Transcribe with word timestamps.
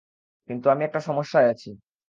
কিন্তু 0.49 0.65
আমি 0.69 0.83
একটা 0.85 0.99
সমস্যায় 1.01 1.47
আছি। 1.49 1.69